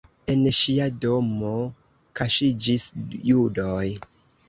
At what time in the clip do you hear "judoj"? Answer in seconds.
3.33-3.87